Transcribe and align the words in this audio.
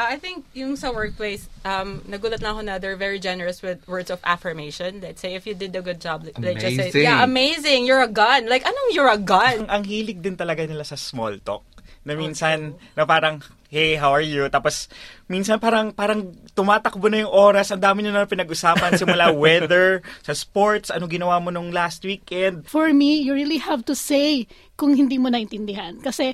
Uh, 0.00 0.08
I 0.08 0.16
think 0.16 0.48
yung 0.56 0.80
sa 0.80 0.88
workplace, 0.96 1.44
um, 1.60 2.00
nagulat 2.08 2.40
na 2.40 2.56
ako 2.56 2.60
na 2.64 2.80
they're 2.80 2.96
very 2.96 3.20
generous 3.20 3.60
with 3.60 3.84
words 3.84 4.08
of 4.08 4.16
affirmation. 4.24 5.04
Let's 5.04 5.20
say 5.20 5.36
if 5.36 5.44
you 5.44 5.52
did 5.52 5.76
a 5.76 5.84
good 5.84 6.00
job, 6.00 6.24
they 6.24 6.56
just 6.56 6.80
say, 6.80 6.88
Amazing. 6.88 7.04
yeah, 7.04 7.20
amazing, 7.20 7.80
you're 7.84 8.00
a 8.00 8.08
gun. 8.08 8.48
Like, 8.48 8.64
anong 8.64 8.96
you're 8.96 9.12
a 9.12 9.20
gun? 9.20 9.68
ang 9.68 9.84
hilig 9.84 10.24
din 10.24 10.40
talaga 10.40 10.64
nila 10.64 10.88
sa 10.88 10.96
small 10.96 11.36
talk. 11.44 11.68
Na 12.08 12.16
minsan, 12.16 12.80
na 12.96 13.04
parang, 13.04 13.44
hey, 13.68 14.00
how 14.00 14.08
are 14.08 14.24
you? 14.24 14.48
Tapos, 14.48 14.88
minsan 15.28 15.60
parang, 15.60 15.92
parang 15.92 16.32
tumatakbo 16.56 17.12
na 17.12 17.28
yung 17.28 17.34
oras. 17.36 17.68
Ang 17.68 17.84
dami 17.84 18.00
nyo 18.00 18.16
na 18.16 18.24
pinag-usapan. 18.24 18.96
Simula 18.96 19.28
weather, 19.36 20.00
sa 20.24 20.32
sports, 20.32 20.88
ano 20.88 21.04
ginawa 21.12 21.36
mo 21.44 21.52
nung 21.52 21.68
last 21.68 22.00
weekend. 22.08 22.64
For 22.64 22.88
me, 22.96 23.20
you 23.20 23.36
really 23.36 23.60
have 23.60 23.84
to 23.84 23.92
say 23.92 24.48
kung 24.80 24.96
hindi 24.96 25.20
mo 25.20 25.28
naintindihan. 25.28 26.00
Kasi, 26.00 26.32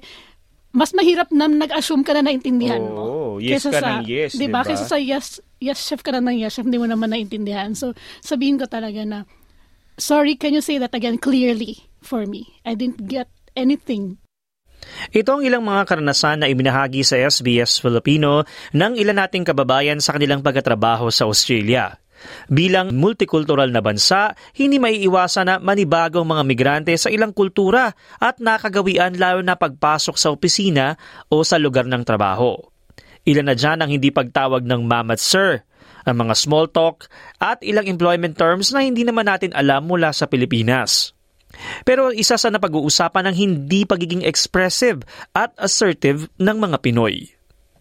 mas 0.77 0.93
mahirap 0.93 1.33
na 1.33 1.49
nag-assume 1.49 2.05
ka 2.05 2.13
na 2.13 2.21
naintindihan 2.21 2.85
mo. 2.85 3.01
Oo, 3.01 3.31
yes 3.41 3.65
ka 3.65 3.81
ng 3.81 4.05
yes, 4.05 4.37
Di 4.37 4.45
ba? 4.45 4.45
di 4.45 4.47
ba? 4.53 4.61
Kaysa 4.61 4.85
sa 4.85 5.01
yes, 5.01 5.41
yes 5.57 5.81
chef 5.81 6.05
ka 6.05 6.13
na 6.13 6.21
ng 6.21 6.37
yes 6.37 6.61
chef, 6.61 6.69
hindi 6.69 6.77
mo 6.77 6.85
naman 6.85 7.17
naintindihan. 7.17 7.73
So, 7.73 7.97
sabihin 8.21 8.61
ko 8.61 8.69
talaga 8.69 9.01
na, 9.09 9.25
sorry, 9.97 10.37
can 10.37 10.53
you 10.53 10.61
say 10.61 10.77
that 10.77 10.93
again 10.93 11.17
clearly 11.17 11.81
for 12.05 12.29
me? 12.29 12.61
I 12.69 12.77
didn't 12.77 13.09
get 13.09 13.33
anything. 13.57 14.21
Ito 15.17 15.41
ang 15.41 15.43
ilang 15.43 15.65
mga 15.65 15.89
karanasan 15.89 16.45
na 16.45 16.53
ibinahagi 16.53 17.03
sa 17.03 17.17
SBS 17.17 17.81
Filipino 17.81 18.45
ng 18.77 18.93
ilan 19.01 19.17
nating 19.17 19.49
kababayan 19.49 19.99
sa 19.99 20.15
kanilang 20.15 20.45
pagkatrabaho 20.45 21.09
sa 21.09 21.25
Australia. 21.25 21.97
Bilang 22.49 22.95
multikultural 22.97 23.71
na 23.71 23.83
bansa, 23.83 24.33
hindi 24.57 24.79
maiiwasan 24.79 25.47
na 25.47 25.57
manibagong 25.59 26.27
mga 26.27 26.43
migrante 26.47 26.93
sa 26.97 27.13
ilang 27.13 27.35
kultura 27.35 27.93
at 28.23 28.41
nakagawian 28.41 29.19
lalo 29.19 29.43
na 29.43 29.59
pagpasok 29.59 30.17
sa 30.17 30.33
opisina 30.33 30.97
o 31.29 31.43
sa 31.43 31.61
lugar 31.61 31.85
ng 31.87 32.03
trabaho. 32.03 32.57
Ilan 33.27 33.51
na 33.51 33.59
dyan 33.59 33.83
ang 33.83 33.91
hindi 33.91 34.15
pagtawag 34.15 34.63
ng 34.63 34.87
ma'am 34.87 35.11
at 35.11 35.19
sir, 35.19 35.67
ang 36.07 36.17
mga 36.23 36.35
small 36.39 36.71
talk 36.71 37.11
at 37.43 37.59
ilang 37.67 37.91
employment 37.91 38.39
terms 38.39 38.71
na 38.71 38.87
hindi 38.87 39.03
naman 39.03 39.27
natin 39.27 39.51
alam 39.51 39.85
mula 39.91 40.15
sa 40.15 40.31
Pilipinas. 40.31 41.11
Pero 41.83 42.15
isa 42.15 42.39
sa 42.39 42.51
napag-uusapan 42.51 43.31
ng 43.31 43.37
hindi 43.37 43.83
pagiging 43.83 44.23
expressive 44.23 45.03
at 45.35 45.55
assertive 45.59 46.31
ng 46.39 46.57
mga 46.57 46.79
Pinoy. 46.83 47.36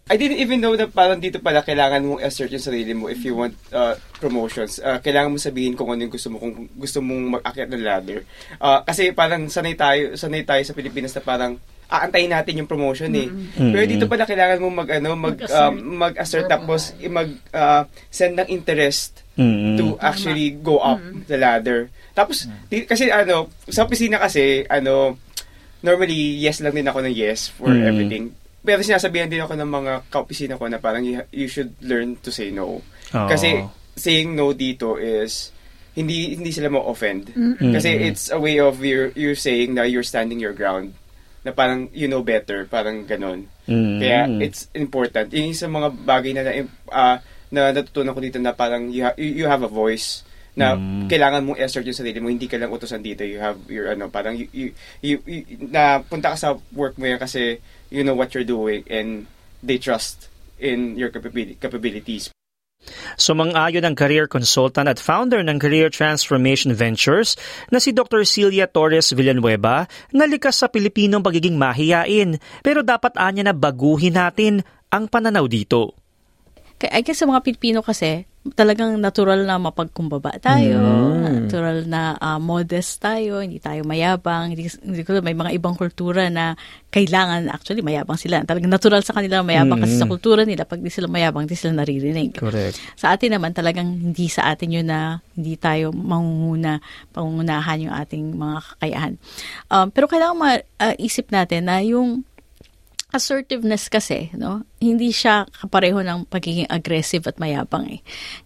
I 0.06 0.22
didn't 0.22 0.38
even 0.38 0.62
know 0.62 0.78
na 0.78 0.86
parang 0.86 1.18
dito 1.18 1.42
pala 1.42 1.66
kailangan 1.66 2.06
mong 2.06 2.22
assert 2.22 2.54
yung 2.54 2.62
sarili 2.62 2.94
mo 2.94 3.10
if 3.10 3.26
you 3.26 3.34
want 3.34 3.58
uh, 3.74 3.98
promotions. 4.16 4.78
Uh, 4.78 5.02
kailangan 5.02 5.34
mo 5.34 5.42
sabihin 5.42 5.74
kung 5.74 5.90
ano 5.90 6.06
yung 6.06 6.14
gusto 6.14 6.30
mo, 6.30 6.38
kung 6.38 6.70
gusto 6.70 7.02
mong 7.02 7.42
mag-akyat 7.42 7.66
ng 7.66 7.82
ladder. 7.82 8.22
Uh, 8.62 8.86
kasi 8.86 9.10
parang 9.10 9.50
sanay 9.50 9.74
tayo, 9.74 10.14
sanay 10.14 10.46
tayo 10.46 10.62
sa 10.62 10.78
Pilipinas 10.78 11.10
na 11.10 11.26
parang 11.26 11.58
aantayin 11.90 12.30
natin 12.30 12.54
yung 12.54 12.70
promotion 12.70 13.10
eh. 13.18 13.34
Pero 13.58 13.82
dito 13.84 14.06
pala 14.06 14.30
kailangan 14.30 14.62
mo 14.62 14.70
mag 14.70 14.94
ano 14.94 15.10
mag 15.18 15.42
Mag-assert. 15.42 15.58
um, 15.64 15.74
mag-assert 15.98 16.46
tapos 16.46 16.82
i- 16.96 17.10
mag 17.10 17.30
uh, 17.50 17.82
send 18.08 18.38
ng 18.38 18.50
interest 18.54 19.26
Mm. 19.36 19.76
to 19.76 19.86
actually 20.00 20.54
go 20.54 20.80
up 20.80 20.96
the 21.26 21.36
ladder. 21.36 21.90
Tapos 22.14 22.46
di, 22.70 22.86
kasi 22.86 23.10
ano 23.10 23.50
sa 23.66 23.84
opisina 23.84 24.16
kasi 24.16 24.64
ano 24.66 25.18
normally 25.82 26.38
yes 26.38 26.62
lang 26.62 26.72
din 26.72 26.86
ako 26.86 27.02
ng 27.02 27.12
yes 27.12 27.50
for 27.50 27.68
Mm. 27.68 27.84
everything. 27.84 28.26
Pero 28.66 28.82
sinasabihan 28.82 29.30
din 29.30 29.40
ako 29.40 29.54
ng 29.54 29.70
mga 29.70 29.94
kaopisina 30.10 30.58
ko 30.58 30.66
na 30.66 30.82
parang 30.82 31.06
you, 31.06 31.22
you 31.30 31.46
should 31.46 31.72
learn 31.80 32.18
to 32.20 32.34
say 32.34 32.50
no. 32.50 32.82
Oo. 32.82 33.28
Kasi 33.30 33.62
saying 33.96 34.34
no 34.34 34.52
dito 34.52 34.98
is 34.98 35.54
hindi 35.96 36.36
hindi 36.36 36.52
sila 36.52 36.68
ma-offend. 36.68 37.32
Kasi 37.56 37.88
it's 38.04 38.28
a 38.28 38.36
way 38.36 38.60
of 38.60 38.82
you 38.82 39.16
you're 39.16 39.38
saying 39.38 39.72
na 39.72 39.88
you're 39.88 40.04
standing 40.04 40.42
your 40.42 40.52
ground. 40.52 40.92
Na 41.46 41.54
parang 41.54 41.88
you 41.94 42.10
know 42.10 42.20
better, 42.20 42.66
parang 42.66 43.06
ganon. 43.06 43.48
Mm. 43.64 44.02
Kaya 44.02 44.20
it's 44.42 44.68
important. 44.74 45.30
Yung 45.32 45.54
sa 45.54 45.70
mga 45.70 45.94
bagay 46.04 46.34
na 46.34 46.42
na, 46.42 46.52
ah, 46.90 47.18
na 47.48 47.72
natutunan 47.72 48.12
ko 48.12 48.20
dito 48.20 48.42
na 48.42 48.52
parang 48.52 48.90
you, 48.90 49.06
ha- 49.06 49.16
you 49.16 49.40
you 49.40 49.48
have 49.48 49.62
a 49.62 49.70
voice 49.70 50.26
na 50.56 50.74
Mm. 50.74 51.08
kailangan 51.08 51.44
mong 51.44 51.60
assert 51.60 51.84
yung 51.84 51.96
sarili 51.96 52.18
mo 52.18 52.28
hindi 52.28 52.48
ka 52.48 52.56
lang 52.56 52.72
utosan 52.72 53.04
dito 53.04 53.22
you 53.22 53.38
have 53.38 53.60
your 53.68 53.92
ano 53.92 54.08
parang 54.08 54.34
you, 54.34 54.48
you, 54.52 54.68
you, 55.00 55.20
you- 55.28 55.44
na 55.68 56.00
punta 56.00 56.32
ka 56.32 56.38
sa 56.40 56.56
work 56.72 56.96
mo 56.96 57.04
yan 57.06 57.20
kasi 57.20 57.60
you 57.90 58.04
know 58.04 58.16
what 58.16 58.34
you're 58.34 58.48
doing 58.48 58.84
and 58.90 59.28
they 59.62 59.78
trust 59.78 60.30
in 60.60 60.96
your 60.96 61.10
capabili- 61.10 61.60
capabilities 61.60 62.32
Sumang-ayon 63.18 63.82
ang 63.82 63.96
career 63.98 64.30
consultant 64.30 64.86
at 64.86 65.02
founder 65.02 65.42
ng 65.42 65.58
Career 65.58 65.90
Transformation 65.90 66.70
Ventures 66.76 67.34
na 67.74 67.82
si 67.82 67.90
Dr. 67.90 68.22
Celia 68.28 68.70
Torres 68.70 69.10
Villanueva 69.10 69.90
na 70.14 70.30
likas 70.30 70.62
sa 70.62 70.70
Pilipinong 70.70 71.26
pagiging 71.26 71.58
mahiyain 71.58 72.38
pero 72.62 72.86
dapat 72.86 73.18
anya 73.18 73.50
na 73.50 73.56
baguhin 73.58 74.14
natin 74.14 74.62
ang 74.94 75.10
pananaw 75.10 75.50
dito. 75.50 75.98
Kaya 76.78 76.92
I 76.94 77.02
guess 77.02 77.24
sa 77.24 77.26
mga 77.26 77.42
Pilipino 77.42 77.80
kasi, 77.82 78.28
talagang 78.54 79.02
natural 79.02 79.42
na 79.42 79.58
mapagkumbaba 79.58 80.38
tayo, 80.38 80.78
natural 81.18 81.90
na 81.90 82.14
ah, 82.22 82.38
modest 82.38 83.02
tayo, 83.02 83.42
hindi 83.42 83.58
tayo 83.58 83.82
mayabang, 83.82 84.54
hindi, 84.54 84.70
hindi 84.86 85.02
ko 85.02 85.18
may 85.26 85.34
mga 85.34 85.58
ibang 85.58 85.74
kultura 85.74 86.30
na 86.30 86.54
kailangan, 86.94 87.50
actually 87.50 87.82
mayabang 87.82 88.22
sila. 88.22 88.46
Talagang 88.46 88.70
natural 88.70 89.02
sa 89.02 89.18
kanila 89.18 89.42
mayabang 89.42 89.82
kasi 89.82 89.98
sa 89.98 90.06
kultura 90.06 90.46
nila, 90.46 90.70
pag 90.70 90.78
di 90.78 90.94
sila 90.94 91.10
mayabang, 91.10 91.50
di 91.50 91.58
sila 91.58 91.74
naririnig. 91.74 92.38
Correct. 92.38 92.78
Sa 92.94 93.18
atin 93.18 93.34
naman 93.34 93.58
talagang 93.58 93.90
hindi 93.90 94.30
sa 94.30 94.54
atin 94.54 94.70
yun 94.70 94.86
na 94.94 95.18
hindi 95.34 95.58
tayo 95.58 95.90
mangunguna, 95.90 96.78
pangungunahan 97.18 97.90
yung 97.90 97.96
ating 97.98 98.38
mga 98.38 98.58
kakayahan. 98.62 99.14
Um, 99.74 99.90
pero 99.90 100.06
kailangan 100.06 100.38
maisip 100.38 101.34
natin 101.34 101.66
na 101.66 101.82
yung 101.82 102.22
assertiveness 103.16 103.88
kasi, 103.88 104.28
no, 104.36 104.68
hindi 104.84 105.16
siya 105.16 105.48
kapareho 105.48 106.04
ng 106.04 106.28
pagiging 106.28 106.68
aggressive 106.68 107.24
at 107.32 107.40
mayabang 107.40 107.88
eh. 107.88 108.00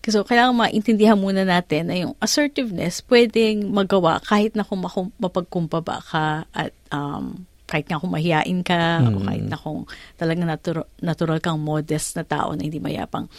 So, 0.06 0.22
kailangan 0.22 0.54
maintindihan 0.54 1.18
muna 1.18 1.42
natin 1.42 1.90
na 1.90 1.98
yung 1.98 2.14
assertiveness 2.22 3.02
pwedeng 3.10 3.74
magawa 3.74 4.22
kahit 4.22 4.54
na 4.54 4.62
kung 4.62 4.86
mapagkumbaba 5.18 6.06
ka 6.06 6.46
at 6.54 6.70
um, 6.94 7.49
kahit 7.70 7.86
nga 7.86 8.02
kung 8.02 8.10
mahiyain 8.10 8.66
ka 8.66 9.06
o 9.06 9.22
kahit 9.22 9.46
na 9.46 9.58
kung 9.62 9.86
talagang 10.18 10.50
natural, 10.50 10.90
natural 11.06 11.38
kang 11.38 11.62
modest 11.62 12.18
na 12.18 12.26
tao 12.26 12.58
na 12.58 12.66
hindi 12.66 12.82
mayabang. 12.82 13.30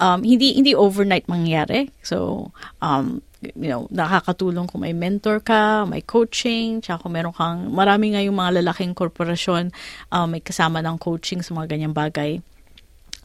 Um, 0.00 0.24
hindi 0.24 0.56
hindi 0.56 0.72
overnight 0.72 1.28
mangyayari. 1.28 1.92
So, 2.00 2.48
um, 2.80 3.20
you 3.52 3.68
know, 3.68 3.84
nakakatulong 3.92 4.72
kung 4.72 4.80
may 4.80 4.96
mentor 4.96 5.44
ka, 5.44 5.84
may 5.84 6.00
coaching, 6.00 6.80
tsaka 6.80 7.04
kung 7.04 7.12
meron 7.12 7.36
kang, 7.36 7.68
marami 7.68 8.16
nga 8.16 8.24
yung 8.24 8.40
mga 8.40 8.64
lalaking 8.64 8.96
korporasyon, 8.96 9.68
um, 10.08 10.26
may 10.32 10.40
kasama 10.40 10.80
ng 10.80 10.96
coaching 10.96 11.44
sa 11.44 11.52
mga 11.52 11.76
ganyang 11.76 11.92
bagay. 11.92 12.40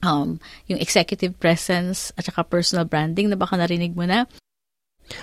Um, 0.03 0.39
yung 0.67 0.79
executive 0.79 1.35
presence 1.39 2.11
at 2.19 2.27
saka 2.27 2.43
personal 2.43 2.87
branding 2.87 3.31
na 3.31 3.39
baka 3.39 3.55
narinig 3.55 3.95
mo 3.95 4.03
na. 4.03 4.27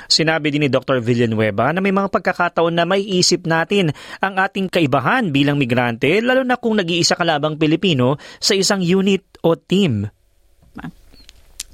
Sinabi 0.07 0.51
din 0.53 0.67
ni 0.67 0.71
Dr. 0.71 1.03
Villanueva 1.03 1.71
na 1.73 1.81
may 1.83 1.95
mga 1.95 2.11
pagkakataon 2.11 2.75
na 2.75 2.85
may 2.85 3.03
isip 3.03 3.45
natin 3.45 3.95
ang 4.21 4.39
ating 4.39 4.71
kaibahan 4.71 5.31
bilang 5.31 5.57
migrante 5.57 6.21
lalo 6.21 6.43
na 6.43 6.59
kung 6.59 6.79
nag-iisa 6.79 7.19
ka 7.19 7.25
labang 7.25 7.59
Pilipino 7.59 8.19
sa 8.39 8.55
isang 8.55 8.83
unit 8.83 9.41
o 9.43 9.55
team. 9.55 10.07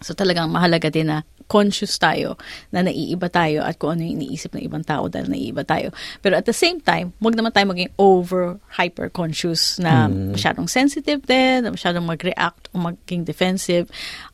So 0.03 0.19
talagang 0.19 0.51
mahalaga 0.51 0.91
din 0.91 1.09
na 1.09 1.23
conscious 1.47 2.01
tayo 2.01 2.41
na 2.73 2.81
naiiba 2.83 3.29
tayo 3.29 3.63
at 3.63 3.77
kung 3.77 3.95
ano 3.95 4.09
yung 4.09 4.25
iniisip 4.25 4.57
ng 4.57 4.65
ibang 4.67 4.83
tao 4.83 5.07
dahil 5.07 5.29
naiiba 5.31 5.63
tayo. 5.63 5.95
Pero 6.25 6.41
at 6.41 6.49
the 6.49 6.57
same 6.57 6.83
time, 6.83 7.15
wag 7.23 7.37
naman 7.37 7.53
tayo 7.55 7.71
maging 7.71 7.93
over 8.01 8.59
hyper 8.73 9.13
conscious 9.13 9.77
na 9.77 10.09
masyadong 10.09 10.67
sensitive 10.67 11.23
din, 11.29 11.69
na 11.69 11.71
masyadong 11.71 12.09
mag-react 12.09 12.73
o 12.73 12.81
maging 12.81 13.23
defensive. 13.23 13.87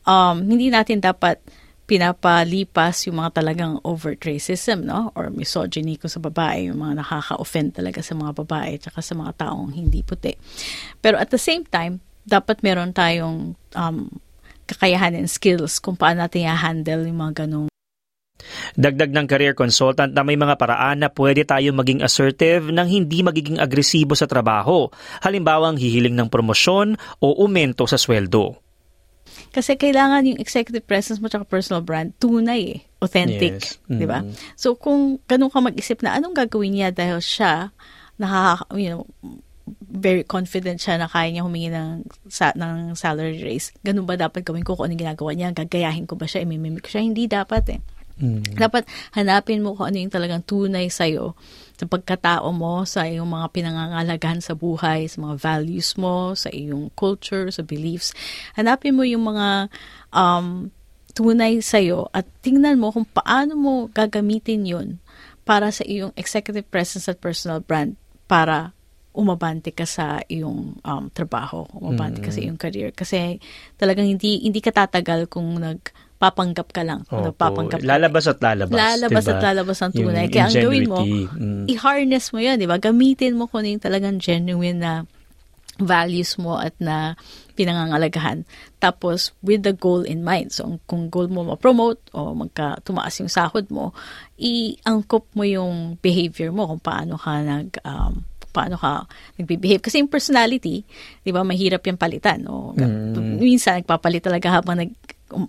Um, 0.07 0.47
hindi 0.47 0.71
natin 0.71 1.03
dapat 1.03 1.43
pinapalipas 1.89 3.09
yung 3.09 3.17
mga 3.17 3.41
talagang 3.41 3.81
overt 3.81 4.21
racism, 4.21 4.85
no? 4.85 5.09
Or 5.17 5.33
misogyny 5.33 5.97
ko 5.97 6.05
sa 6.05 6.21
babae, 6.21 6.69
yung 6.69 6.77
mga 6.77 7.01
nakaka-offend 7.01 7.81
talaga 7.81 8.05
sa 8.05 8.13
mga 8.13 8.37
babae 8.45 8.77
at 8.77 8.93
sa 9.01 9.15
mga 9.17 9.33
taong 9.41 9.73
hindi 9.73 10.05
puti. 10.05 10.37
Pero 11.01 11.17
at 11.17 11.33
the 11.33 11.41
same 11.41 11.65
time, 11.65 11.97
dapat 12.21 12.61
meron 12.61 12.93
tayong 12.93 13.57
um, 13.73 13.97
kakayahan 14.69 15.17
and 15.17 15.33
skills 15.33 15.81
kung 15.81 15.97
paano 15.97 16.21
natin 16.21 16.45
i-handle 16.45 17.09
yung 17.09 17.17
mga 17.17 17.33
ganong 17.45 17.67
Dagdag 18.79 19.11
ng 19.11 19.27
career 19.27 19.51
consultant 19.51 20.15
na 20.15 20.23
may 20.23 20.39
mga 20.39 20.55
paraan 20.55 21.03
na 21.03 21.11
pwede 21.11 21.43
tayo 21.43 21.75
maging 21.75 21.99
assertive 21.99 22.71
nang 22.71 22.87
hindi 22.87 23.19
magiging 23.19 23.59
agresibo 23.59 24.15
sa 24.15 24.29
trabaho, 24.29 24.87
halimbawa 25.19 25.73
ang 25.73 25.77
hihiling 25.81 26.15
ng 26.15 26.31
promosyon 26.31 26.95
o 27.19 27.35
umento 27.43 27.83
sa 27.83 27.99
sweldo. 27.99 28.68
Kasi 29.49 29.75
kailangan 29.75 30.29
yung 30.29 30.39
executive 30.41 30.85
presence 30.85 31.17
mo 31.17 31.27
tsaka 31.27 31.45
personal 31.45 31.81
brand, 31.81 32.13
tunay 32.21 32.61
eh. 32.77 32.79
Authentic. 33.01 33.57
Yes. 33.61 33.81
Di 33.89 34.05
ba? 34.05 34.21
Mm. 34.21 34.33
So, 34.53 34.77
kung 34.77 35.17
ganun 35.25 35.49
ka 35.49 35.59
mag-isip 35.63 36.05
na 36.05 36.13
anong 36.17 36.37
gagawin 36.37 36.77
niya 36.77 36.89
dahil 36.93 37.17
siya, 37.17 37.73
nakaka, 38.21 38.69
you 38.77 38.93
know, 38.93 39.03
very 39.89 40.25
confident 40.25 40.81
siya 40.81 40.97
na 40.97 41.09
kaya 41.09 41.29
niya 41.29 41.45
humingi 41.45 41.69
ng, 41.69 42.05
sa, 42.29 42.53
ng 42.53 42.93
salary 42.97 43.41
raise. 43.41 43.73
Ganun 43.81 44.05
ba 44.05 44.17
dapat 44.17 44.41
gawin 44.45 44.65
ko 44.65 44.77
kung 44.77 44.89
anong 44.89 45.01
ginagawa 45.01 45.31
niya? 45.33 45.53
Gagayahin 45.53 46.05
ko 46.05 46.17
ba 46.17 46.25
siya? 46.25 46.45
Imimimik 46.45 46.85
ko 46.85 46.89
siya? 46.97 47.05
Hindi 47.05 47.25
dapat 47.29 47.63
eh. 47.73 47.79
Mm. 48.19 48.59
Dapat 48.59 48.83
hanapin 49.15 49.63
mo 49.63 49.73
kung 49.73 49.89
ano 49.89 49.97
yung 49.97 50.11
talagang 50.11 50.43
tunay 50.43 50.91
sa'yo 50.91 51.33
sa 51.79 51.87
pagkatao 51.87 52.51
mo, 52.51 52.83
sa 52.83 53.07
iyong 53.07 53.27
mga 53.27 53.47
pinangangalagahan 53.55 54.43
sa 54.43 54.51
buhay, 54.59 55.07
sa 55.07 55.23
mga 55.23 55.35
values 55.39 55.95
mo, 55.95 56.35
sa 56.35 56.51
iyong 56.51 56.91
culture, 56.99 57.47
sa 57.47 57.63
beliefs. 57.63 58.11
Hanapin 58.59 58.99
mo 58.99 59.07
yung 59.07 59.23
mga 59.23 59.71
um, 60.11 60.67
tunay 61.15 61.63
sa'yo 61.63 62.11
at 62.11 62.27
tingnan 62.43 62.75
mo 62.75 62.91
kung 62.91 63.07
paano 63.07 63.55
mo 63.55 63.73
gagamitin 63.95 64.67
yun 64.67 64.87
para 65.47 65.71
sa 65.71 65.87
iyong 65.87 66.11
executive 66.19 66.67
presence 66.67 67.07
at 67.07 67.17
personal 67.23 67.63
brand 67.63 67.95
para 68.27 68.75
umabante 69.15 69.73
ka 69.73 69.89
sa 69.89 70.21
iyong 70.29 70.77
um, 70.79 71.03
trabaho, 71.11 71.65
umabante 71.75 72.21
ka 72.21 72.29
sa 72.29 72.39
iyong 72.39 72.59
career. 72.59 72.93
Kasi 72.93 73.41
talagang 73.75 74.05
hindi 74.05 74.45
hindi 74.45 74.61
ka 74.61 74.71
tatagal 74.71 75.27
kung 75.27 75.59
nagpapanggap 76.19 76.67
ka 76.75 76.83
lang. 76.83 77.07
Opo. 77.07 77.31
nagpapanggap 77.31 77.79
ka. 77.79 77.87
Lalabas 77.87 78.27
at 78.27 78.43
lalabas. 78.43 78.75
Lalabas 78.75 79.23
diba? 79.23 79.31
at 79.31 79.39
lalabas 79.39 79.77
ang 79.79 79.93
tunay. 79.95 80.27
Yung 80.27 80.33
Kaya 80.35 80.43
ang 80.43 80.55
gawin 80.59 80.83
mo. 80.91 80.99
Mm. 81.07 81.63
i-harness 81.71 82.35
mo 82.35 82.39
yun, 82.43 82.59
di 82.59 82.67
ba? 82.67 82.75
Gamitin 82.75 83.39
mo 83.39 83.47
kung 83.47 83.63
ano 83.63 83.71
yung 83.71 83.83
talagang 83.87 84.19
genuine 84.19 84.83
na 84.83 84.93
values 85.79 86.35
mo 86.35 86.59
at 86.59 86.75
na 86.75 87.15
pinangangalagahan. 87.55 88.43
Tapos, 88.83 89.31
with 89.39 89.63
the 89.63 89.71
goal 89.71 90.03
in 90.03 90.27
mind. 90.27 90.51
So, 90.51 90.83
kung 90.91 91.07
goal 91.07 91.31
mo 91.31 91.47
ma-promote 91.47 92.11
o 92.11 92.35
magka 92.35 92.83
tumaas 92.83 93.15
yung 93.23 93.31
sahod 93.31 93.71
mo, 93.71 93.95
i-angkop 94.35 95.23
mo 95.39 95.47
yung 95.47 95.95
behavior 96.03 96.51
mo 96.51 96.67
kung 96.67 96.83
paano 96.83 97.15
ka 97.15 97.39
nag 97.39 97.79
um, 97.87 98.27
paano 98.51 98.75
ka 98.75 99.07
nagbe-behave. 99.39 99.79
Kasi 99.79 100.03
yung 100.03 100.11
personality, 100.11 100.83
di 101.23 101.31
ba, 101.31 101.47
mahirap 101.47 101.79
yung 101.87 101.95
palitan. 101.95 102.43
O, 102.51 102.75
Minsan, 103.39 103.79
nagpapalit 103.79 104.19
talaga 104.19 104.59
habang 104.59 104.83
nag, 104.83 104.91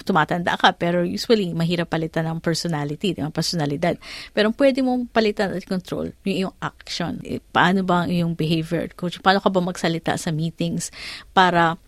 tumatanda 0.05 0.55
ka, 0.61 0.77
pero 0.77 1.03
usually, 1.03 1.51
mahirap 1.57 1.91
palitan 1.91 2.29
ang 2.29 2.39
personality, 2.39 3.17
di 3.17 3.21
ba, 3.25 3.33
personalidad. 3.33 3.97
Pero 4.31 4.53
ang 4.53 4.57
pwede 4.57 4.85
mong 4.85 5.09
palitan 5.11 5.51
at 5.51 5.65
control, 5.65 6.13
yung 6.29 6.37
iyong 6.47 6.57
action. 6.61 7.19
Eh, 7.25 7.41
paano 7.41 7.83
ba 7.83 8.05
ang 8.05 8.11
iyong 8.13 8.37
behavior? 8.37 8.87
Coach, 8.95 9.19
paano 9.25 9.41
ka 9.41 9.49
ba 9.49 9.61
magsalita 9.65 10.15
sa 10.21 10.31
meetings 10.31 10.93
para 11.33 11.81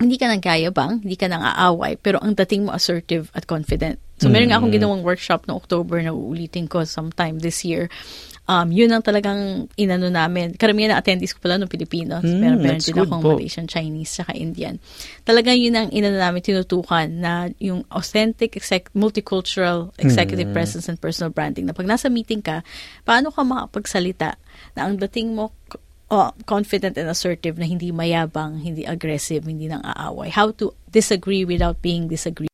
hindi 0.00 0.16
ka 0.16 0.32
nang 0.32 0.40
bang, 0.40 0.92
hindi 1.04 1.16
ka 1.16 1.28
nang 1.28 1.44
aaway, 1.44 2.00
pero 2.00 2.16
ang 2.24 2.32
dating 2.32 2.64
mo 2.64 2.72
assertive 2.72 3.28
at 3.36 3.44
confident. 3.44 4.00
So, 4.20 4.28
meron 4.28 4.52
nga 4.52 4.60
akong 4.60 4.72
ginawang 4.72 5.04
workshop 5.04 5.48
no 5.48 5.56
October 5.56 6.00
na 6.00 6.12
uulitin 6.12 6.68
ko 6.68 6.84
sometime 6.84 7.40
this 7.40 7.64
year. 7.64 7.88
Um, 8.50 8.74
yun 8.74 8.90
ang 8.90 8.98
talagang 9.06 9.70
inano 9.78 10.10
namin. 10.10 10.58
Karamihan 10.58 10.90
na 10.90 10.98
attendees 10.98 11.30
ko 11.30 11.38
pala 11.38 11.54
no 11.54 11.70
Pilipino. 11.70 12.18
Mm, 12.18 12.42
pero 12.42 12.54
meron 12.58 12.82
din 12.82 12.98
akong 12.98 13.22
po. 13.22 13.38
Malaysian, 13.38 13.70
Chinese, 13.70 14.10
saka 14.10 14.34
Indian. 14.34 14.74
Talagang 15.22 15.54
yun 15.54 15.78
ang 15.78 15.86
inano 15.94 16.18
namin 16.18 16.42
tinutukan 16.42 17.06
na 17.06 17.46
yung 17.62 17.86
authentic 17.94 18.58
exec- 18.58 18.90
multicultural 18.90 19.94
executive 20.02 20.50
presence 20.50 20.90
and 20.90 20.98
personal 20.98 21.30
branding. 21.30 21.70
Na 21.70 21.78
pag 21.78 21.86
nasa 21.86 22.10
meeting 22.10 22.42
ka, 22.42 22.66
paano 23.06 23.30
ka 23.30 23.46
makapagsalita 23.46 24.34
na 24.74 24.80
ang 24.82 24.98
dating 24.98 25.30
mo 25.30 25.54
oh, 26.10 26.34
confident 26.42 26.98
and 26.98 27.06
assertive 27.06 27.54
na 27.54 27.70
hindi 27.70 27.94
mayabang, 27.94 28.58
hindi 28.58 28.82
aggressive, 28.82 29.46
hindi 29.46 29.70
nang 29.70 29.86
aaway. 29.86 30.26
How 30.34 30.50
to 30.58 30.74
disagree 30.90 31.46
without 31.46 31.78
being 31.78 32.10
disagreed. 32.10 32.49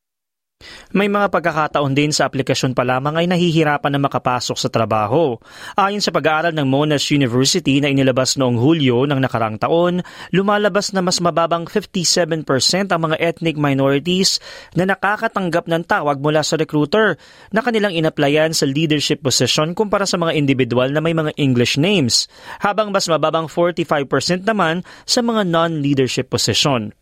May 0.96 1.12
mga 1.12 1.28
pagkakataon 1.28 1.92
din 1.92 2.08
sa 2.08 2.24
aplikasyon 2.24 2.72
pa 2.72 2.80
lamang 2.80 3.20
ay 3.20 3.28
nahihirapan 3.28 3.92
na 3.92 4.00
makapasok 4.00 4.56
sa 4.56 4.72
trabaho. 4.72 5.36
Ayon 5.76 6.00
sa 6.00 6.08
pag-aaral 6.08 6.56
ng 6.56 6.64
Monash 6.64 7.12
University 7.12 7.84
na 7.84 7.92
inilabas 7.92 8.40
noong 8.40 8.56
Hulyo 8.56 9.04
ng 9.04 9.20
nakarang 9.20 9.60
taon, 9.60 10.00
lumalabas 10.32 10.96
na 10.96 11.04
mas 11.04 11.20
mababang 11.20 11.68
57% 11.68 12.48
ang 12.96 13.00
mga 13.12 13.16
ethnic 13.20 13.60
minorities 13.60 14.40
na 14.72 14.88
nakakatanggap 14.88 15.68
ng 15.68 15.84
tawag 15.84 16.16
mula 16.16 16.40
sa 16.40 16.56
recruiter 16.56 17.20
na 17.52 17.60
kanilang 17.60 17.92
inaplayan 17.92 18.56
sa 18.56 18.64
leadership 18.64 19.20
position 19.20 19.76
kumpara 19.76 20.08
sa 20.08 20.16
mga 20.16 20.32
individual 20.32 20.88
na 20.96 21.04
may 21.04 21.12
mga 21.12 21.36
English 21.36 21.76
names, 21.76 22.24
habang 22.64 22.88
mas 22.88 23.04
mababang 23.04 23.52
45% 23.52 24.48
naman 24.48 24.80
sa 25.04 25.20
mga 25.20 25.44
non-leadership 25.44 26.32
position. 26.32 26.96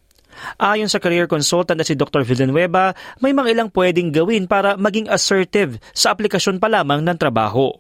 Ayon 0.61 0.91
sa 0.91 1.01
career 1.01 1.27
consultant 1.27 1.79
na 1.79 1.87
si 1.87 1.99
Dr. 1.99 2.23
Villanueva, 2.23 2.95
may 3.21 3.35
mga 3.35 3.53
ilang 3.55 3.71
pwedeng 3.73 4.11
gawin 4.15 4.45
para 4.47 4.79
maging 4.79 5.11
assertive 5.11 5.79
sa 5.97 6.15
aplikasyon 6.15 6.59
pa 6.59 6.69
lamang 6.69 7.03
ng 7.03 7.19
trabaho. 7.19 7.73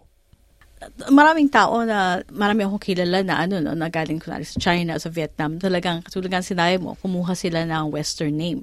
Maraming 1.08 1.48
tao 1.48 1.80
na, 1.80 2.20
marami 2.28 2.68
akong 2.68 2.82
kilala 2.92 3.24
na 3.24 3.40
ano, 3.40 3.56
no, 3.56 3.72
na 3.72 3.88
galing 3.88 4.20
kunwari 4.20 4.44
sa 4.44 4.60
China, 4.60 5.00
sa 5.00 5.08
Vietnam, 5.08 5.56
talagang, 5.56 6.04
katulad 6.04 6.28
nga 6.28 6.44
sinabi 6.44 6.76
mo, 6.76 6.92
kumuha 7.00 7.32
sila 7.32 7.64
ng 7.64 7.88
western 7.88 8.36
name 8.36 8.60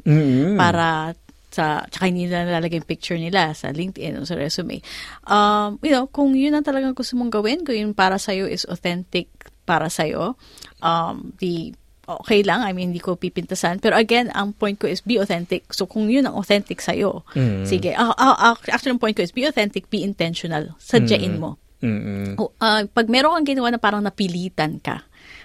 para 0.53 1.17
sa 1.51 1.83
tsaka 1.83 2.07
hindi 2.07 2.31
nila 2.31 2.47
nalalagay 2.47 2.79
yung 2.79 2.87
picture 2.87 3.19
nila 3.19 3.51
sa 3.51 3.75
LinkedIn 3.75 4.15
o 4.15 4.23
sa 4.23 4.39
resume. 4.39 4.79
Um, 5.27 5.75
you 5.83 5.91
know, 5.91 6.07
kung 6.07 6.31
yun 6.31 6.55
ang 6.55 6.63
talagang 6.63 6.95
gusto 6.95 7.19
mong 7.19 7.33
gawin, 7.33 7.67
kung 7.67 7.75
yun 7.75 7.91
para 7.91 8.15
sa'yo 8.15 8.47
is 8.47 8.63
authentic 8.71 9.27
para 9.67 9.91
sa'yo, 9.91 10.39
um, 10.79 11.35
the 11.43 11.75
okay 12.19 12.43
lang, 12.43 12.65
I 12.65 12.75
mean, 12.75 12.91
hindi 12.91 12.99
ko 12.99 13.15
pipintasan. 13.15 13.79
Pero 13.79 13.95
again, 13.95 14.27
ang 14.35 14.51
point 14.51 14.75
ko 14.75 14.89
is 14.89 14.99
be 14.99 15.15
authentic. 15.21 15.71
So, 15.71 15.87
kung 15.87 16.11
yun 16.11 16.27
ang 16.27 16.35
authentic 16.35 16.83
sa'yo, 16.83 17.23
sige. 17.63 17.95
Ah, 17.95 18.11
ah, 18.11 18.35
ah, 18.51 18.55
actually, 18.67 18.97
ang 18.97 19.01
point 19.01 19.15
ko 19.15 19.23
is 19.23 19.31
be 19.31 19.47
authentic, 19.47 19.87
be 19.87 20.03
intentional. 20.03 20.75
Sadyain 20.81 21.39
mo. 21.39 21.61
Mm-mm. 21.81 22.37
O, 22.37 22.53
ah, 22.61 22.85
pag 22.85 23.09
meron 23.09 23.41
kang 23.41 23.57
ginawa 23.57 23.73
na 23.73 23.81
parang 23.81 24.05
napilitan 24.05 24.77
ka, 24.77 25.01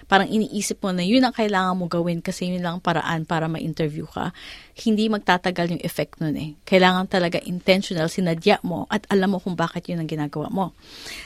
parang 0.07 0.29
iniisip 0.31 0.79
mo 0.79 0.95
na 0.95 1.03
yun 1.03 1.25
ang 1.25 1.35
kailangan 1.35 1.75
mo 1.75 1.91
gawin 1.91 2.23
kasi 2.23 2.47
yun 2.47 2.63
lang 2.63 2.79
ang 2.79 2.83
paraan 2.83 3.27
para 3.27 3.51
ma-interview 3.51 4.07
ka, 4.07 4.31
hindi 4.85 5.11
magtatagal 5.11 5.75
yung 5.75 5.83
effect 5.83 6.23
nun 6.23 6.37
eh. 6.39 6.49
Kailangan 6.63 7.11
talaga 7.11 7.43
intentional, 7.43 8.07
sinadya 8.07 8.63
mo 8.63 8.87
at 8.87 9.03
alam 9.11 9.35
mo 9.35 9.43
kung 9.43 9.59
bakit 9.59 9.91
yun 9.91 9.99
ang 9.99 10.07
ginagawa 10.07 10.47
mo. 10.47 10.65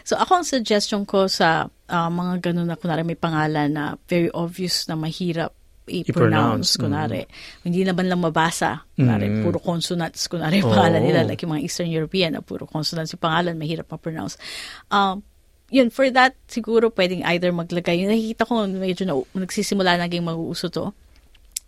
So 0.02 0.18
ako 0.18 0.42
ang 0.42 0.48
suggestion 0.48 1.06
ko 1.06 1.30
sa 1.30 1.70
ah, 1.92 2.08
mga 2.08 2.40
ganun 2.50 2.72
na 2.72 2.80
kunwari 2.80 3.04
may 3.04 3.20
pangalan 3.20 3.68
na 3.70 3.84
very 4.08 4.32
obvious 4.32 4.88
na 4.88 4.96
mahirap 4.96 5.52
I-pronounce. 5.92 6.08
i-pronounce, 6.08 6.70
kunwari. 6.80 7.22
Hindi 7.68 7.84
naman 7.84 8.08
lang 8.08 8.24
mabasa. 8.24 8.86
Kunwari, 8.96 9.28
Mm. 9.28 9.44
puro 9.44 9.60
consonants, 9.60 10.30
kunwari, 10.32 10.64
yung 10.64 10.72
Oo. 10.72 10.78
pangalan 10.78 11.04
nila, 11.04 11.28
like 11.28 11.44
yung 11.44 11.52
mga 11.52 11.64
Eastern 11.68 11.92
European, 11.92 12.38
na 12.38 12.42
puro 12.46 12.64
consonants 12.64 13.12
yung 13.12 13.20
pangalan, 13.20 13.60
mahirap 13.60 13.92
ma-pronounce. 13.92 14.40
Um, 14.88 15.20
yun, 15.68 15.92
for 15.92 16.08
that, 16.14 16.38
siguro 16.48 16.94
pwedeng 16.96 17.26
either 17.28 17.52
maglagay. 17.52 18.00
Yung 18.00 18.12
nakikita 18.14 18.48
ko, 18.48 18.64
medyo 18.72 19.04
na, 19.04 19.16
nagsisimula 19.36 20.00
naging 20.00 20.24
mag-uuso 20.24 20.72
to. 20.72 20.96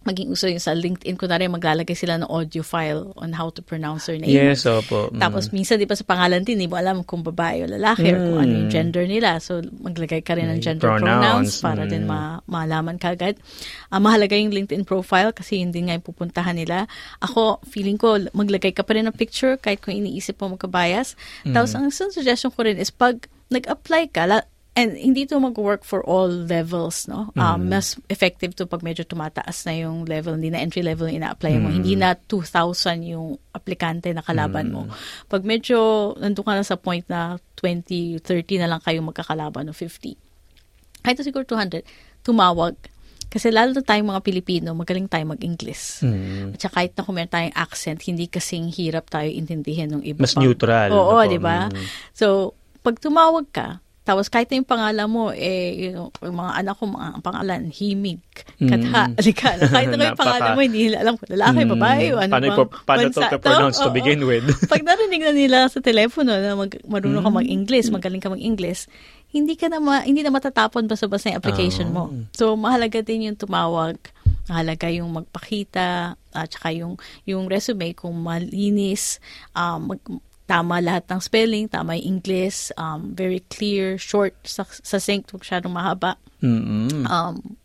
Maging 0.04 0.28
uso 0.32 0.52
yung 0.52 0.60
sa 0.60 0.76
LinkedIn, 0.76 1.16
kunwari 1.16 1.48
maglalagay 1.48 1.96
sila 1.96 2.20
ng 2.20 2.28
audio 2.28 2.60
file 2.60 3.16
on 3.16 3.32
how 3.32 3.48
to 3.48 3.64
pronounce 3.64 4.08
their 4.08 4.20
name. 4.20 4.32
Yes, 4.32 4.68
opo. 4.68 5.10
Mm. 5.12 5.20
Tapos 5.24 5.50
minsan 5.56 5.80
di 5.80 5.88
ba 5.88 5.96
sa 5.96 6.04
pangalan 6.04 6.44
din, 6.44 6.60
hindi 6.60 6.68
mo 6.68 6.76
alam 6.76 7.08
kung 7.08 7.24
babae 7.24 7.64
o 7.64 7.72
lalaki 7.72 8.12
or 8.12 8.20
kung 8.20 8.40
ano 8.44 8.52
yung 8.52 8.70
Mm. 8.70 8.76
gender 8.76 9.06
nila. 9.08 9.40
So 9.40 9.64
maglagay 9.64 10.22
ka 10.22 10.36
rin 10.36 10.52
ng 10.52 10.60
gender 10.60 10.84
pronouns, 10.86 11.08
pronouns, 11.08 11.52
para 11.64 11.88
mm. 11.88 11.90
din 11.90 12.04
ma- 12.04 12.44
malaman 12.46 13.00
ka 13.00 13.16
agad. 13.16 13.40
Ah, 13.90 14.04
mahalaga 14.04 14.36
yung 14.36 14.52
LinkedIn 14.52 14.84
profile 14.84 15.32
kasi 15.32 15.64
yun 15.64 15.72
din 15.72 15.88
nga 15.88 15.96
yung 15.96 16.06
pupuntahan 16.06 16.56
nila. 16.60 16.86
Ako, 17.24 17.64
feeling 17.66 17.96
ko, 17.96 18.20
maglagay 18.36 18.76
ka 18.76 18.84
pa 18.84 18.94
rin 18.94 19.08
ng 19.08 19.16
picture 19.16 19.56
kahit 19.56 19.80
kung 19.80 19.96
iniisip 19.96 20.36
mo 20.44 20.60
magkabayas. 20.60 21.16
Mm. 21.48 21.56
Tapos 21.56 21.72
ang 21.74 21.88
suggestion 21.90 22.52
ko 22.52 22.68
rin 22.68 22.76
is 22.78 22.92
pag 22.92 23.24
nag-apply 23.54 24.10
ka, 24.10 24.44
and 24.74 24.98
hindi 24.98 25.30
to 25.30 25.38
mag-work 25.38 25.86
for 25.86 26.02
all 26.02 26.26
levels, 26.26 27.06
no? 27.06 27.30
Um, 27.38 27.70
Mas 27.70 27.94
effective 28.10 28.58
to 28.58 28.66
pag 28.66 28.82
medyo 28.82 29.06
tumataas 29.06 29.70
na 29.70 29.78
yung 29.78 30.10
level, 30.10 30.34
hindi 30.34 30.50
na 30.50 30.66
entry 30.66 30.82
level 30.82 31.06
yung 31.10 31.22
ina-apply 31.22 31.54
mo. 31.62 31.70
Hindi 31.70 31.94
na 31.94 32.18
2,000 32.18 33.06
yung 33.14 33.38
aplikante 33.54 34.10
na 34.10 34.26
kalaban 34.26 34.74
mo. 34.74 34.90
Pag 35.30 35.46
medyo 35.46 36.12
nandun 36.18 36.42
ka 36.42 36.54
na 36.58 36.66
sa 36.66 36.74
point 36.74 37.06
na 37.06 37.38
20, 37.62 38.18
30 38.26 38.62
na 38.66 38.68
lang 38.74 38.82
kayo 38.82 39.06
magkakalaban 39.06 39.70
o 39.70 39.78
50. 39.78 40.18
Kahit 41.06 41.22
siguro 41.22 41.46
200, 41.46 41.86
tumawag. 42.26 42.74
Kasi 43.30 43.50
lalo 43.50 43.74
na 43.78 43.82
tayong 43.82 44.14
mga 44.14 44.22
Pilipino, 44.26 44.74
magaling 44.78 45.10
tayo 45.10 45.26
mag-English. 45.26 46.06
Mm. 46.06 46.54
At 46.54 46.60
saka 46.62 46.74
kahit 46.82 46.94
na 46.94 47.02
kung 47.02 47.18
meron 47.18 47.34
tayong 47.34 47.58
accent, 47.58 48.00
hindi 48.06 48.26
kasing 48.30 48.70
hirap 48.74 49.10
tayo 49.10 49.26
intindihin 49.26 49.90
ng 49.90 50.02
iba 50.06 50.22
Mas 50.22 50.34
pang- 50.38 50.46
neutral. 50.46 50.90
Oo, 50.94 51.18
Opo. 51.18 51.30
di 51.30 51.42
ba? 51.42 51.70
Mm. 51.70 51.86
So, 52.14 52.54
pag 52.86 53.02
tumawag 53.02 53.50
ka, 53.50 53.83
tapos 54.04 54.28
kahit 54.28 54.52
na 54.52 54.60
yung 54.60 54.68
pangalan 54.68 55.08
mo, 55.08 55.32
eh, 55.32 55.96
yung 55.96 56.12
mga 56.12 56.52
anak 56.60 56.76
ko, 56.76 56.84
mga 56.92 57.08
ang 57.16 57.24
pangalan, 57.24 57.62
himig, 57.72 58.20
katha, 58.60 59.08
Mm. 59.08 59.16
alika, 59.20 59.50
kahit 59.64 59.88
na 59.96 60.12
yung 60.12 60.20
pangalan 60.20 60.50
mo, 60.54 60.62
hindi 60.62 60.80
nila 60.92 60.98
alam 61.08 61.16
kung 61.16 61.32
lalaki, 61.32 61.60
Mm. 61.64 61.72
babae, 61.80 62.04
o 62.12 62.18
ano 62.20 62.32
Paano 62.32 62.46
bang 62.46 62.56
ipo- 62.60 62.72
paano 62.84 63.02
to 63.08 63.20
bansa 63.20 63.32
to 63.32 63.40
pronounce 63.40 63.78
to 63.80 63.90
begin 63.96 64.22
with? 64.28 64.44
Pag 64.72 64.84
narinig 64.84 65.24
na 65.24 65.32
nila 65.32 65.58
sa 65.72 65.80
telepono 65.80 66.36
na 66.36 66.54
mag, 66.54 66.72
marunong 66.84 67.24
ka 67.24 67.32
Mm. 67.32 67.38
mag-English, 67.40 67.88
magaling 67.90 68.20
ka 68.20 68.28
mag-English, 68.28 68.92
hindi 69.32 69.56
ka 69.56 69.72
na 69.72 69.80
ma, 69.80 70.04
hindi 70.04 70.22
na 70.22 70.30
matatapon 70.30 70.86
basta-basta 70.86 71.32
yung 71.32 71.40
application 71.40 71.90
mo. 71.90 72.12
Ah. 72.12 72.28
So, 72.36 72.54
mahalaga 72.54 73.00
din 73.00 73.32
yung 73.32 73.40
tumawag 73.40 73.98
Mahalaga 74.44 74.92
yung 74.92 75.08
magpakita 75.16 76.20
at 76.36 76.50
saka 76.52 76.76
yung, 76.76 77.00
yung 77.24 77.48
resume 77.48 77.96
kung 77.96 78.12
malinis, 78.20 79.24
um, 79.56 79.96
mag, 79.96 80.02
tama 80.44 80.84
lahat 80.84 81.08
ng 81.08 81.22
spelling, 81.24 81.66
tama 81.72 81.96
yung 81.96 82.20
English, 82.20 82.70
um, 82.76 83.16
very 83.16 83.40
clear, 83.48 83.96
short, 83.96 84.36
succinct, 84.44 85.32
huwag 85.32 85.42
masyadong 85.42 85.72
mahaba. 85.72 86.20
Mm-mm. 86.44 87.08
Um, 87.08 87.56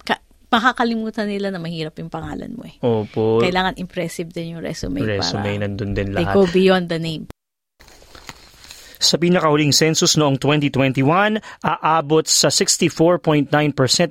ka- 0.00 0.24
makakalimutan 0.48 1.28
nila 1.28 1.52
na 1.52 1.60
mahirap 1.60 1.92
yung 2.00 2.08
pangalan 2.08 2.56
mo 2.56 2.64
eh. 2.64 2.80
Opo. 2.80 3.44
Kailangan 3.44 3.76
impressive 3.76 4.32
din 4.32 4.56
yung 4.56 4.64
resume, 4.64 5.04
Resume, 5.04 5.44
para 5.44 5.60
nandun 5.68 5.92
din 5.92 6.16
they 6.16 6.24
lahat. 6.24 6.34
go 6.34 6.48
beyond 6.48 6.88
the 6.88 6.96
name. 6.96 7.28
Sa 8.96 9.20
pinakahuling 9.20 9.72
census 9.72 10.16
noong 10.16 10.40
2021, 10.40 11.40
aabot 11.60 12.24
sa 12.24 12.48
64.9% 12.48 13.52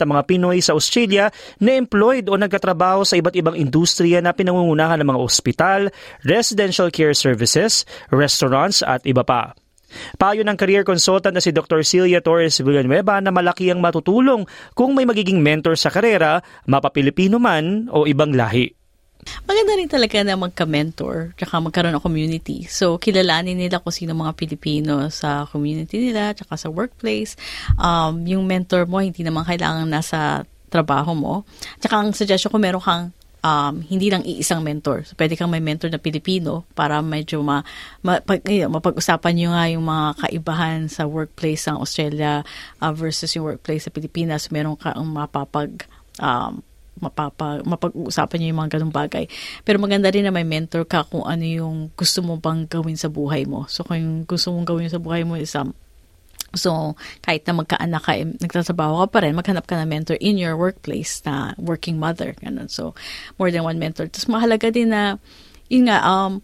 ang 0.01 0.10
mga 0.10 0.24
Pinoy 0.30 0.62
sa 0.62 0.77
Australia 0.77 1.34
na 1.58 1.74
employed 1.74 2.30
o 2.30 2.38
nagkatrabaho 2.38 3.01
sa 3.01 3.18
iba't 3.18 3.36
ibang 3.38 3.58
industriya 3.58 4.22
na 4.22 4.34
pinangungunahan 4.34 5.01
ng 5.01 5.10
mga 5.10 5.22
ospital, 5.22 5.80
residential 6.22 6.89
care 6.94 7.18
services, 7.18 7.84
restaurants 8.13 8.86
at 8.86 9.01
iba 9.10 9.25
pa. 9.25 9.58
Payo 10.20 10.44
ng 10.44 10.58
career 10.60 10.84
consultant 10.84 11.32
na 11.32 11.42
si 11.44 11.56
Dr. 11.56 11.82
Celia 11.86 12.20
Torres 12.20 12.60
Villanueva 12.60 13.22
na 13.24 13.32
malaki 13.32 13.72
ang 13.72 13.80
matutulong 13.80 14.44
kung 14.75 14.92
may 14.92 15.08
magiging 15.08 15.39
mentor 15.39 15.80
sa 15.80 15.94
karera, 15.94 16.44
mapapilipino 16.68 17.39
man 17.39 17.88
o 17.89 18.04
ibang 18.04 18.36
lahi. 18.36 18.85
Maganda 19.46 19.77
rin 19.77 19.89
talaga 19.89 20.17
na 20.25 20.34
magka-mentor 20.34 21.38
tsaka 21.38 21.62
magkaroon 21.62 21.94
ng 21.94 22.05
community. 22.05 22.65
So, 22.65 22.98
kilalanin 22.98 23.62
nila 23.62 23.77
kung 23.77 23.94
sino 23.94 24.17
mga 24.17 24.34
Pilipino 24.34 25.05
sa 25.13 25.46
community 25.46 26.01
nila 26.01 26.34
tsaka 26.34 26.58
sa 26.58 26.74
workplace. 26.74 27.38
Um, 27.77 28.25
yung 28.25 28.50
mentor 28.50 28.89
mo, 28.89 28.98
hindi 29.01 29.22
naman 29.22 29.46
kailangan 29.46 29.86
nasa 29.86 30.50
trabaho 30.74 31.13
mo. 31.13 31.46
Tsaka 31.77 31.94
ang 32.01 32.10
suggestion 32.12 32.50
ko, 32.50 32.58
meron 32.58 32.82
kang 32.82 33.13
um, 33.46 33.75
hindi 33.86 34.10
lang 34.10 34.25
iisang 34.25 34.65
mentor. 34.65 35.05
So, 35.05 35.13
pwede 35.13 35.38
kang 35.38 35.53
may 35.53 35.62
mentor 35.62 35.94
na 35.94 36.01
Pilipino 36.01 36.65
para 36.74 36.98
medyo 37.05 37.46
ma, 37.46 37.62
ma, 38.01 38.17
pag, 38.17 38.41
yun, 38.50 38.74
mapag-usapan 38.74 39.34
nyo 39.38 39.50
nga 39.53 39.65
yung 39.70 39.86
mga 39.86 40.08
kaibahan 40.25 40.89
sa 40.89 41.05
workplace 41.05 41.70
ng 41.70 41.77
Australia 41.77 42.41
uh, 42.82 42.94
versus 42.98 43.29
yung 43.38 43.46
workplace 43.46 43.86
sa 43.86 43.94
Pilipinas. 43.94 44.50
Meron 44.50 44.74
kang 44.74 45.05
mapapag 45.05 45.86
um, 46.17 46.65
mapapa, 47.00 47.60
mapag-uusapan 47.64 48.38
niyo 48.40 48.48
yung 48.56 48.60
mga 48.64 48.72
ganung 48.80 48.96
bagay. 48.96 49.25
Pero 49.68 49.78
maganda 49.84 50.08
rin 50.08 50.24
na 50.24 50.32
may 50.32 50.48
mentor 50.48 50.88
ka 50.88 51.04
kung 51.04 51.28
ano 51.28 51.44
yung 51.44 51.92
gusto 51.94 52.24
mo 52.24 52.40
bang 52.40 52.68
gawin 52.68 52.96
sa 52.96 53.12
buhay 53.12 53.44
mo. 53.44 53.68
So, 53.68 53.84
kung 53.84 54.24
gusto 54.24 54.56
mong 54.56 54.68
gawin 54.68 54.90
sa 54.92 55.00
buhay 55.00 55.28
mo 55.28 55.36
is 55.36 55.54
um, 55.60 55.75
So, 56.56 56.96
kahit 57.20 57.44
na 57.46 57.54
magkaanak 57.54 58.04
ka, 58.08 58.16
eh, 58.16 58.24
nagtatrabaho 58.24 59.04
ka 59.06 59.08
pa 59.12 59.20
rin, 59.28 59.36
maghanap 59.36 59.68
ka 59.68 59.75
ng 59.75 59.92
mentor 59.92 60.18
in 60.24 60.40
your 60.40 60.56
workplace 60.56 61.20
na 61.28 61.52
working 61.60 62.00
mother. 62.00 62.32
Ganun. 62.40 62.72
So, 62.72 62.96
more 63.36 63.52
than 63.52 63.68
one 63.68 63.75
mentor. 63.75 64.08
Tapos, 64.08 64.32
mahalaga 64.32 64.72
din 64.72 64.96
na, 64.96 65.20
yun 65.68 65.92
nga, 65.92 66.00
um, 66.08 66.40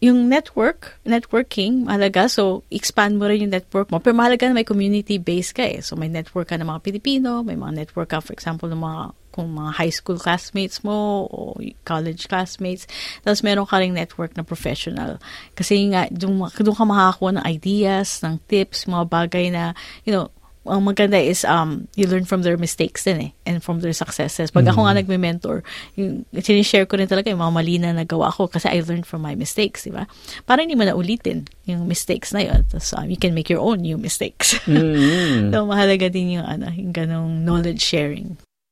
yung 0.00 0.32
network, 0.32 0.96
networking, 1.04 1.88
mahalaga. 1.88 2.28
So, 2.28 2.64
expand 2.72 3.20
mo 3.20 3.28
rin 3.28 3.48
yung 3.48 3.52
network 3.52 3.92
mo. 3.92 4.00
Pero 4.00 4.16
mahalaga 4.16 4.48
na 4.48 4.56
may 4.56 4.68
community-based 4.68 5.56
ka 5.56 5.64
eh. 5.64 5.80
So, 5.84 5.96
may 5.96 6.08
network 6.08 6.52
ka 6.52 6.56
ng 6.60 6.68
mga 6.68 6.80
Pilipino, 6.84 7.44
may 7.44 7.56
mga 7.56 7.84
network 7.84 8.12
ka, 8.12 8.20
for 8.24 8.32
example, 8.32 8.68
ng 8.68 8.80
mga 8.80 9.12
kung 9.30 9.54
mga 9.54 9.70
high 9.78 9.94
school 9.94 10.18
classmates 10.18 10.82
mo 10.82 11.26
o 11.30 11.56
college 11.86 12.26
classmates. 12.26 12.86
Tapos 13.22 13.42
meron 13.46 13.66
ka 13.66 13.78
ring 13.78 13.94
network 13.94 14.34
na 14.34 14.42
professional. 14.42 15.22
Kasi 15.54 15.90
nga, 15.90 16.10
doon, 16.10 16.50
doon 16.50 16.76
ka 16.76 16.84
makakakuha 16.84 17.30
ng 17.38 17.46
ideas, 17.46 18.20
ng 18.26 18.42
tips, 18.50 18.90
mga 18.90 19.06
bagay 19.06 19.48
na, 19.54 19.72
you 20.04 20.12
know, 20.12 20.28
ang 20.68 20.84
maganda 20.84 21.16
is 21.16 21.40
um 21.48 21.88
you 21.96 22.04
learn 22.04 22.28
from 22.28 22.44
their 22.44 22.60
mistakes 22.60 23.08
din 23.08 23.16
eh 23.16 23.30
and 23.48 23.64
from 23.64 23.80
their 23.80 23.96
successes. 23.96 24.52
Pag 24.52 24.68
ako 24.68 24.84
nga 24.84 24.92
nagme-mentor, 25.00 25.64
yung 25.96 26.28
sinishare 26.36 26.84
ko 26.84 27.00
rin 27.00 27.08
talaga 27.08 27.32
yung 27.32 27.40
mga 27.40 27.54
mali 27.54 27.76
na 27.80 27.96
nagawa 27.96 28.28
ko 28.28 28.44
kasi 28.44 28.68
I 28.68 28.84
learned 28.84 29.08
from 29.08 29.24
my 29.24 29.32
mistakes, 29.32 29.88
di 29.88 29.92
ba? 29.92 30.04
Para 30.44 30.60
hindi 30.60 30.76
mo 30.76 30.84
na 30.84 30.92
ulitin 30.92 31.48
yung 31.64 31.88
mistakes 31.88 32.36
na 32.36 32.44
yun. 32.44 32.68
So, 32.76 33.00
um, 33.00 33.08
you 33.08 33.16
can 33.16 33.32
make 33.32 33.48
your 33.48 33.64
own 33.64 33.80
new 33.80 33.96
mistakes. 33.96 34.60
Mm. 34.68 35.48
so, 35.52 35.64
mahalaga 35.64 36.12
din 36.12 36.38
yung, 36.38 36.46
ano, 36.46 36.68
yung 36.76 36.92
ganong 36.92 37.40
knowledge 37.40 37.80
sharing. 37.80 38.36